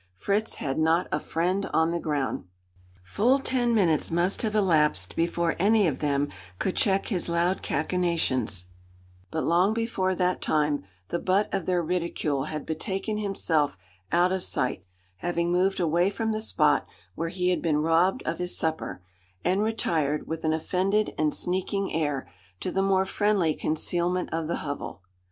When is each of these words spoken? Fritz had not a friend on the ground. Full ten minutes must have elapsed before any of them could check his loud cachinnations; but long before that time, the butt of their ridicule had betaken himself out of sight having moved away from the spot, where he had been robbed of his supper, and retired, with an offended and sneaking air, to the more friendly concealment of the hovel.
Fritz 0.15 0.55
had 0.55 0.79
not 0.79 1.07
a 1.11 1.19
friend 1.19 1.67
on 1.73 1.91
the 1.91 1.99
ground. 1.99 2.45
Full 3.03 3.37
ten 3.37 3.75
minutes 3.75 4.09
must 4.09 4.41
have 4.41 4.55
elapsed 4.55 5.15
before 5.15 5.55
any 5.59 5.85
of 5.85 5.99
them 5.99 6.29
could 6.57 6.75
check 6.75 7.09
his 7.09 7.29
loud 7.29 7.61
cachinnations; 7.61 8.65
but 9.29 9.43
long 9.43 9.75
before 9.75 10.15
that 10.15 10.41
time, 10.41 10.83
the 11.09 11.19
butt 11.19 11.53
of 11.53 11.67
their 11.67 11.83
ridicule 11.83 12.45
had 12.45 12.65
betaken 12.65 13.19
himself 13.19 13.77
out 14.11 14.31
of 14.31 14.41
sight 14.41 14.83
having 15.17 15.51
moved 15.51 15.79
away 15.79 16.09
from 16.09 16.31
the 16.31 16.41
spot, 16.41 16.87
where 17.13 17.29
he 17.29 17.49
had 17.49 17.61
been 17.61 17.77
robbed 17.77 18.23
of 18.23 18.39
his 18.39 18.57
supper, 18.57 19.03
and 19.45 19.61
retired, 19.61 20.25
with 20.27 20.43
an 20.43 20.51
offended 20.51 21.13
and 21.15 21.31
sneaking 21.31 21.93
air, 21.93 22.27
to 22.59 22.71
the 22.71 22.81
more 22.81 23.05
friendly 23.05 23.53
concealment 23.53 24.33
of 24.33 24.47
the 24.47 24.57
hovel. 24.65 25.03